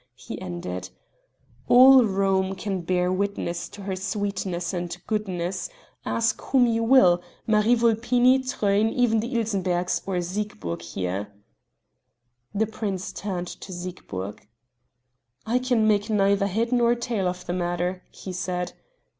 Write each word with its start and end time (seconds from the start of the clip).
he 0.15 0.41
ended, 0.41 0.89
"all 1.67 2.03
Rome 2.03 2.55
can 2.55 2.81
bear 2.81 3.13
witness 3.13 3.69
to 3.69 3.83
her 3.83 3.95
sweetness 3.95 4.73
and 4.73 4.97
goodness; 5.05 5.69
ask 6.05 6.41
whom 6.41 6.65
you 6.65 6.81
will 6.83 7.21
Marie 7.45 7.75
Vulpini, 7.75 8.39
Truyn, 8.39 8.91
even 8.91 9.19
the 9.19 9.35
Ilsenberghs 9.35 10.01
or 10.07 10.15
Siegburg 10.19 10.81
here." 10.81 11.31
The 12.51 12.65
prince 12.65 13.13
turned 13.13 13.49
to 13.61 13.71
Siegburg. 13.71 14.47
"I 15.45 15.59
can 15.59 15.87
make 15.87 16.09
neither 16.09 16.47
head 16.47 16.71
nor 16.71 16.95
tail 16.95 17.27
of 17.27 17.45
the 17.45 17.53
matter," 17.53 18.01
he 18.09 18.33
said. 18.33 18.73